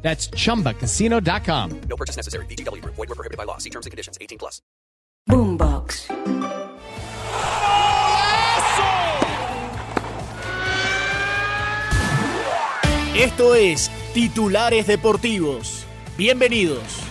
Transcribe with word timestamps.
That's 0.00 0.30
chumbacasino.com. 0.30 1.80
No 1.88 1.96
purchase 1.96 2.16
necessary. 2.16 2.46
BGW. 2.46 2.82
Void 2.84 2.96
were 2.96 3.14
prohibited 3.14 3.36
by 3.36 3.44
law. 3.44 3.58
See 3.58 3.70
terms 3.70 3.84
and 3.84 3.90
conditions. 3.90 4.16
18 4.20 4.38
plus. 4.38 4.62
Boombox. 5.28 6.08
Esto 13.18 13.56
es 13.56 13.90
Titulares 14.14 14.86
Deportivos. 14.86 15.84
Bienvenidos. 16.16 17.08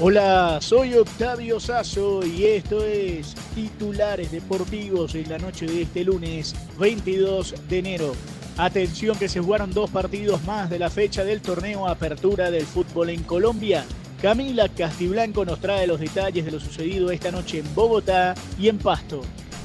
Hola, 0.00 0.58
soy 0.62 0.94
Octavio 0.94 1.60
Sazo 1.60 2.24
y 2.24 2.44
esto 2.44 2.82
es 2.82 3.34
Titulares 3.54 4.30
Deportivos 4.30 5.14
en 5.16 5.28
la 5.28 5.38
noche 5.38 5.66
de 5.66 5.82
este 5.82 6.04
lunes 6.04 6.54
22 6.78 7.54
de 7.68 7.78
enero. 7.78 8.14
Atención 8.58 9.16
que 9.16 9.28
se 9.28 9.38
jugaron 9.38 9.72
dos 9.72 9.88
partidos 9.88 10.42
más 10.42 10.68
de 10.68 10.80
la 10.80 10.90
fecha 10.90 11.22
del 11.22 11.40
torneo 11.40 11.86
Apertura 11.86 12.50
del 12.50 12.66
Fútbol 12.66 13.10
en 13.10 13.22
Colombia. 13.22 13.84
Camila 14.20 14.68
Castiblanco 14.68 15.44
nos 15.44 15.60
trae 15.60 15.86
los 15.86 16.00
detalles 16.00 16.44
de 16.44 16.50
lo 16.50 16.58
sucedido 16.58 17.12
esta 17.12 17.30
noche 17.30 17.60
en 17.60 17.72
Bogotá 17.72 18.34
y 18.58 18.66
en 18.66 18.78
Pasto. 18.78 19.22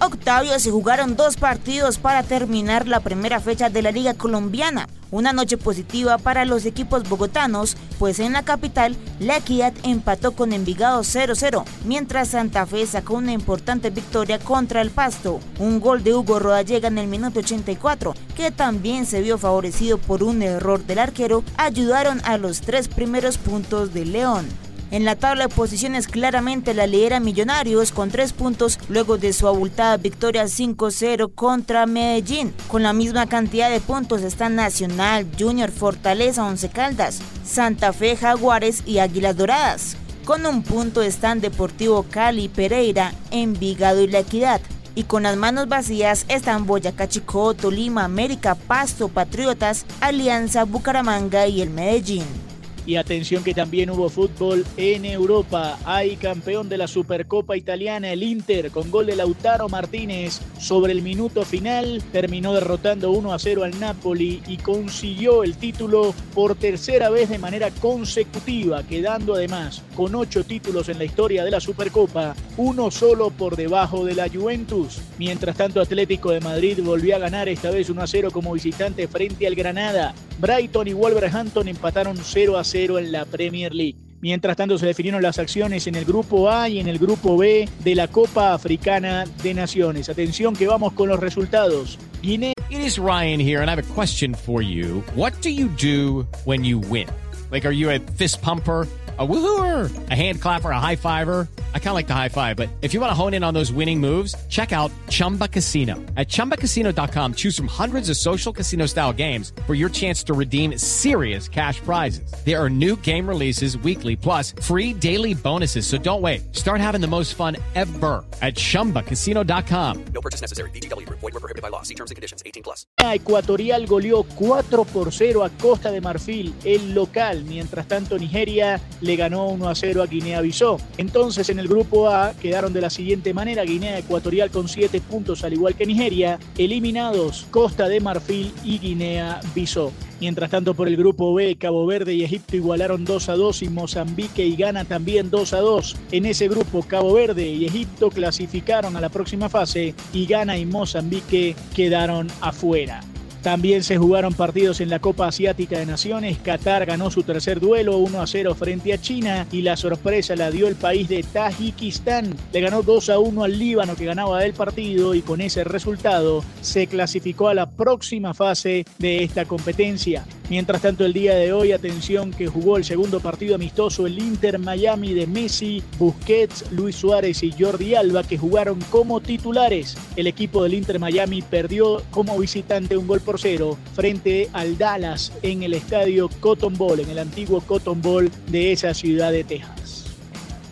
Octavio 0.00 0.58
se 0.58 0.70
jugaron 0.70 1.16
dos 1.16 1.36
partidos 1.36 1.98
para 1.98 2.22
terminar 2.22 2.86
la 2.88 3.00
primera 3.00 3.40
fecha 3.40 3.70
de 3.70 3.82
la 3.82 3.92
Liga 3.92 4.14
Colombiana. 4.14 4.88
Una 5.10 5.32
noche 5.32 5.56
positiva 5.56 6.18
para 6.18 6.44
los 6.44 6.66
equipos 6.66 7.08
bogotanos, 7.08 7.76
pues 7.98 8.18
en 8.18 8.32
la 8.32 8.42
capital 8.42 8.96
la 9.20 9.36
Equidad 9.36 9.72
empató 9.84 10.32
con 10.32 10.52
Envigado 10.52 11.02
0-0, 11.02 11.64
mientras 11.84 12.28
Santa 12.28 12.66
Fe 12.66 12.84
sacó 12.86 13.14
una 13.14 13.32
importante 13.32 13.90
victoria 13.90 14.40
contra 14.40 14.80
el 14.80 14.90
Pasto. 14.90 15.38
Un 15.60 15.78
gol 15.78 16.02
de 16.02 16.14
Hugo 16.14 16.40
Rodallega 16.40 16.88
en 16.88 16.98
el 16.98 17.06
minuto 17.06 17.38
84, 17.38 18.14
que 18.34 18.50
también 18.50 19.06
se 19.06 19.22
vio 19.22 19.38
favorecido 19.38 19.98
por 19.98 20.24
un 20.24 20.42
error 20.42 20.84
del 20.84 20.98
arquero, 20.98 21.44
ayudaron 21.56 22.20
a 22.24 22.36
los 22.36 22.60
tres 22.60 22.88
primeros 22.88 23.38
puntos 23.38 23.94
del 23.94 24.12
León. 24.12 24.46
En 24.94 25.04
la 25.04 25.16
tabla 25.16 25.48
de 25.48 25.54
posiciones 25.56 26.06
claramente 26.06 26.72
la 26.72 26.86
lidera 26.86 27.18
Millonarios 27.18 27.90
con 27.90 28.10
tres 28.12 28.32
puntos 28.32 28.78
luego 28.88 29.18
de 29.18 29.32
su 29.32 29.48
abultada 29.48 29.96
victoria 29.96 30.44
5-0 30.44 31.34
contra 31.34 31.84
Medellín. 31.86 32.54
Con 32.68 32.84
la 32.84 32.92
misma 32.92 33.26
cantidad 33.26 33.68
de 33.70 33.80
puntos 33.80 34.22
están 34.22 34.54
Nacional, 34.54 35.26
Junior, 35.36 35.72
Fortaleza, 35.72 36.44
Once 36.44 36.68
Caldas, 36.68 37.18
Santa 37.44 37.92
Fe, 37.92 38.14
Jaguares 38.14 38.84
y 38.86 38.98
Águilas 38.98 39.36
Doradas. 39.36 39.96
Con 40.24 40.46
un 40.46 40.62
punto 40.62 41.02
están 41.02 41.40
Deportivo 41.40 42.06
Cali, 42.08 42.48
Pereira, 42.48 43.14
Envigado 43.32 44.00
y 44.00 44.06
La 44.06 44.20
Equidad. 44.20 44.60
Y 44.94 45.02
con 45.02 45.24
las 45.24 45.36
manos 45.36 45.66
vacías 45.66 46.24
están 46.28 46.66
Boyacá 46.66 47.08
Chicó, 47.08 47.54
Tolima, 47.54 48.04
América, 48.04 48.54
Pasto, 48.54 49.08
Patriotas, 49.08 49.86
Alianza, 50.00 50.62
Bucaramanga 50.62 51.48
y 51.48 51.62
el 51.62 51.70
Medellín. 51.70 52.43
Y 52.86 52.96
atención 52.96 53.42
que 53.42 53.54
también 53.54 53.90
hubo 53.90 54.10
fútbol 54.10 54.64
en 54.76 55.04
Europa. 55.04 55.78
Hay 55.84 56.16
campeón 56.16 56.68
de 56.68 56.76
la 56.76 56.86
Supercopa 56.86 57.56
Italiana, 57.56 58.12
el 58.12 58.22
Inter, 58.22 58.70
con 58.70 58.90
gol 58.90 59.06
de 59.06 59.16
Lautaro 59.16 59.68
Martínez. 59.68 60.40
Sobre 60.58 60.92
el 60.92 61.02
minuto 61.02 61.44
final 61.44 62.02
terminó 62.12 62.52
derrotando 62.52 63.10
1 63.10 63.32
a 63.32 63.38
0 63.38 63.64
al 63.64 63.80
Napoli 63.80 64.42
y 64.46 64.58
consiguió 64.58 65.44
el 65.44 65.56
título 65.56 66.14
por 66.34 66.56
tercera 66.56 67.08
vez 67.08 67.30
de 67.30 67.38
manera 67.38 67.70
consecutiva, 67.70 68.82
quedando 68.82 69.34
además 69.34 69.82
con 69.94 70.14
ocho 70.14 70.44
títulos 70.44 70.88
en 70.88 70.98
la 70.98 71.04
historia 71.04 71.44
de 71.44 71.50
la 71.50 71.60
Supercopa, 71.60 72.34
uno 72.56 72.90
solo 72.90 73.30
por 73.30 73.56
debajo 73.56 74.04
de 74.04 74.14
la 74.14 74.28
Juventus. 74.28 75.00
Mientras 75.18 75.56
tanto, 75.56 75.80
Atlético 75.80 76.30
de 76.30 76.40
Madrid 76.40 76.80
volvió 76.82 77.16
a 77.16 77.20
ganar 77.20 77.48
esta 77.48 77.70
vez 77.70 77.88
1 77.88 78.02
a 78.02 78.06
0 78.06 78.30
como 78.32 78.52
visitante 78.52 79.08
frente 79.08 79.46
al 79.46 79.54
Granada. 79.54 80.14
Brighton 80.38 80.88
y 80.88 80.92
Wolverhampton 80.92 81.68
empataron 81.68 82.18
0 82.20 82.58
a 82.58 82.64
0 82.64 82.73
en 82.74 83.12
la 83.12 83.24
Premier 83.24 83.72
League. 83.72 83.94
Mientras 84.20 84.56
tanto 84.56 84.78
se 84.78 84.86
definieron 84.86 85.22
las 85.22 85.38
acciones 85.38 85.86
en 85.86 85.94
el 85.94 86.04
grupo 86.04 86.50
A 86.50 86.68
y 86.68 86.80
en 86.80 86.88
el 86.88 86.98
grupo 86.98 87.36
B 87.36 87.68
de 87.84 87.94
la 87.94 88.08
Copa 88.08 88.52
Africana 88.52 89.26
de 89.42 89.54
Naciones. 89.54 90.08
Atención 90.08 90.56
que 90.56 90.66
vamos 90.66 90.92
con 90.94 91.08
los 91.08 91.20
resultados. 91.20 91.98
Guinea 92.20 92.52
It 92.70 92.80
is 92.80 92.98
Ryan 92.98 93.38
here, 93.38 93.60
and 93.60 93.70
I 93.70 93.74
have 93.76 93.90
a 93.90 93.94
question 93.94 94.34
for 94.34 94.60
you. 94.60 95.04
What 95.14 95.40
do 95.42 95.50
you 95.50 95.68
do 95.68 96.26
when 96.44 96.64
you 96.64 96.80
win? 96.80 97.08
Like, 97.52 97.64
are 97.64 97.74
you 97.74 97.90
a 97.90 98.00
fist 98.00 98.42
pumper? 98.42 98.88
A 99.16 99.24
woohooer, 99.24 99.88
a 100.10 100.14
hand 100.16 100.40
clapper, 100.40 100.72
a 100.72 100.80
high 100.80 100.96
fiver. 100.96 101.46
I 101.74 101.78
kind 101.78 101.88
of 101.90 101.94
like 101.94 102.06
the 102.06 102.14
high 102.14 102.28
five, 102.28 102.56
but 102.56 102.68
if 102.80 102.92
you 102.94 103.00
want 103.00 103.10
to 103.10 103.14
hone 103.14 103.34
in 103.34 103.44
on 103.44 103.54
those 103.54 103.72
winning 103.72 104.00
moves, 104.00 104.34
check 104.48 104.72
out 104.72 104.90
Chumba 105.08 105.46
Casino. 105.46 105.94
At 106.16 106.28
chumbacasino.com, 106.28 107.34
choose 107.34 107.56
from 107.56 107.68
hundreds 107.68 108.10
of 108.10 108.16
social 108.16 108.52
casino 108.52 108.86
style 108.86 109.12
games 109.12 109.52
for 109.68 109.74
your 109.74 109.88
chance 109.88 110.24
to 110.24 110.34
redeem 110.34 110.76
serious 110.78 111.48
cash 111.48 111.78
prizes. 111.80 112.32
There 112.44 112.60
are 112.60 112.68
new 112.68 112.96
game 112.96 113.28
releases 113.28 113.78
weekly, 113.78 114.16
plus 114.16 114.52
free 114.60 114.92
daily 114.92 115.34
bonuses. 115.34 115.86
So 115.86 115.96
don't 115.96 116.22
wait. 116.22 116.42
Start 116.56 116.80
having 116.80 117.00
the 117.00 117.06
most 117.06 117.34
fun 117.34 117.56
ever 117.76 118.24
at 118.42 118.54
chumbacasino.com. 118.56 120.04
No 120.12 120.20
purchase 120.20 120.40
necessary. 120.40 120.70
BGW. 120.70 121.08
Void 121.08 121.22
were 121.22 121.30
prohibited 121.32 121.62
by 121.62 121.68
law. 121.68 121.82
See 121.82 121.94
terms 121.94 122.10
and 122.10 122.16
conditions. 122.16 122.42
18 122.44 122.64
plus. 122.64 122.84
Ecuatorial 122.98 123.86
goleó 123.86 124.24
4 124.24 124.84
por 124.84 125.12
0 125.12 125.44
a 125.44 125.50
Costa 125.50 125.92
de 125.92 126.00
Marfil, 126.00 126.54
el 126.64 126.94
local. 126.94 127.44
Mientras 127.44 127.86
tanto, 127.86 128.18
Nigeria 128.18 128.80
le 129.00 129.16
ganó 129.16 129.48
1 129.48 129.68
a 129.68 129.74
0 129.74 130.02
a 130.02 130.06
Guinea-Bissau. 130.06 130.80
Entonces, 130.98 131.48
en 131.50 131.58
el 131.58 131.63
grupo 131.68 132.08
A 132.08 132.34
quedaron 132.34 132.72
de 132.72 132.80
la 132.80 132.90
siguiente 132.90 133.34
manera: 133.34 133.64
Guinea 133.64 133.98
Ecuatorial 133.98 134.50
con 134.50 134.68
7 134.68 135.00
puntos, 135.00 135.44
al 135.44 135.52
igual 135.52 135.74
que 135.74 135.86
Nigeria. 135.86 136.38
Eliminados 136.56 137.46
Costa 137.50 137.88
de 137.88 138.00
Marfil 138.00 138.52
y 138.64 138.78
Guinea-Bissau. 138.78 139.92
Mientras 140.20 140.50
tanto, 140.50 140.74
por 140.74 140.88
el 140.88 140.96
grupo 140.96 141.34
B, 141.34 141.56
Cabo 141.56 141.84
Verde 141.86 142.14
y 142.14 142.22
Egipto 142.22 142.56
igualaron 142.56 143.04
2 143.04 143.28
a 143.28 143.34
2 143.34 143.62
y 143.62 143.68
Mozambique 143.68 144.46
y 144.46 144.56
Ghana 144.56 144.84
también 144.84 145.30
2 145.30 145.52
a 145.52 145.60
2. 145.60 145.96
En 146.12 146.26
ese 146.26 146.48
grupo, 146.48 146.82
Cabo 146.82 147.12
Verde 147.12 147.48
y 147.48 147.66
Egipto 147.66 148.10
clasificaron 148.10 148.96
a 148.96 149.00
la 149.00 149.08
próxima 149.08 149.48
fase 149.48 149.94
y 150.12 150.26
Ghana 150.26 150.56
y 150.56 150.66
Mozambique 150.66 151.56
quedaron 151.74 152.28
afuera. 152.40 153.00
También 153.44 153.84
se 153.84 153.98
jugaron 153.98 154.32
partidos 154.32 154.80
en 154.80 154.88
la 154.88 155.00
Copa 155.00 155.26
Asiática 155.26 155.78
de 155.78 155.84
Naciones. 155.84 156.38
Qatar 156.38 156.86
ganó 156.86 157.10
su 157.10 157.24
tercer 157.24 157.60
duelo 157.60 157.98
1 157.98 158.22
a 158.22 158.26
0 158.26 158.54
frente 158.54 158.94
a 158.94 158.98
China 158.98 159.46
y 159.52 159.60
la 159.60 159.76
sorpresa 159.76 160.34
la 160.34 160.50
dio 160.50 160.66
el 160.66 160.76
país 160.76 161.10
de 161.10 161.22
Tajikistán. 161.22 162.34
Le 162.54 162.60
ganó 162.62 162.80
2 162.82 163.10
a 163.10 163.18
1 163.18 163.44
al 163.44 163.58
Líbano 163.58 163.96
que 163.96 164.06
ganaba 164.06 164.42
el 164.46 164.54
partido 164.54 165.14
y 165.14 165.20
con 165.20 165.42
ese 165.42 165.62
resultado 165.62 166.42
se 166.62 166.86
clasificó 166.86 167.48
a 167.48 167.54
la 167.54 167.68
próxima 167.68 168.32
fase 168.32 168.86
de 168.98 169.22
esta 169.22 169.44
competencia. 169.44 170.24
Mientras 170.50 170.82
tanto, 170.82 171.06
el 171.06 171.14
día 171.14 171.34
de 171.34 171.54
hoy, 171.54 171.72
atención 171.72 172.30
que 172.30 172.48
jugó 172.48 172.76
el 172.76 172.84
segundo 172.84 173.20
partido 173.20 173.54
amistoso 173.54 174.06
el 174.06 174.18
Inter 174.18 174.58
Miami 174.58 175.14
de 175.14 175.26
Messi, 175.26 175.82
Busquets, 175.98 176.70
Luis 176.70 176.96
Suárez 176.96 177.42
y 177.42 177.52
Jordi 177.52 177.94
Alba 177.94 178.22
que 178.24 178.36
jugaron 178.36 178.78
como 178.90 179.20
titulares. 179.20 179.96
El 180.16 180.26
equipo 180.26 180.62
del 180.62 180.74
Inter 180.74 180.98
Miami 180.98 181.40
perdió 181.40 182.02
como 182.10 182.38
visitante 182.38 182.96
un 182.96 183.06
gol 183.06 183.20
por 183.20 183.33
cero 183.38 183.76
frente 183.94 184.48
al 184.52 184.78
Dallas 184.78 185.32
en 185.42 185.62
el 185.62 185.74
estadio 185.74 186.28
Cotton 186.40 186.74
Bowl, 186.74 187.00
en 187.00 187.10
el 187.10 187.18
antiguo 187.18 187.60
Cotton 187.60 188.00
Bowl 188.00 188.30
de 188.48 188.72
esa 188.72 188.94
ciudad 188.94 189.32
de 189.32 189.44
Texas. 189.44 190.04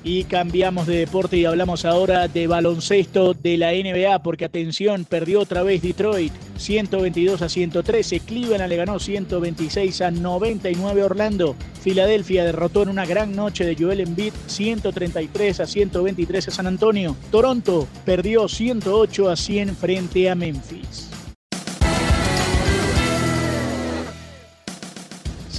Y 0.04 0.24
cambiamos 0.24 0.88
de 0.88 0.96
deporte 0.96 1.36
y 1.36 1.44
hablamos 1.44 1.84
ahora 1.84 2.26
de 2.26 2.48
baloncesto 2.48 3.34
de 3.34 3.56
la 3.56 3.70
NBA, 3.70 4.20
porque 4.22 4.44
atención, 4.44 5.04
perdió 5.04 5.40
otra 5.40 5.62
vez 5.62 5.80
Detroit 5.80 6.32
122 6.56 7.40
a 7.40 7.48
113. 7.48 8.20
Cleveland 8.20 8.68
le 8.68 8.76
ganó 8.76 8.98
126 8.98 10.00
a 10.00 10.10
99 10.10 11.04
Orlando. 11.04 11.54
Filadelfia 11.80 12.44
derrotó 12.44 12.82
en 12.82 12.88
una 12.88 13.06
gran 13.06 13.36
noche 13.36 13.64
de 13.64 13.76
Joel 13.76 14.00
Embiid 14.00 14.32
133 14.46 15.60
a 15.60 15.66
123 15.66 16.48
a 16.48 16.50
San 16.50 16.66
Antonio. 16.66 17.16
Toronto 17.30 17.86
perdió 18.04 18.48
108 18.48 19.30
a 19.30 19.36
100 19.36 19.76
frente 19.76 20.28
a 20.28 20.34
Memphis. 20.34 21.11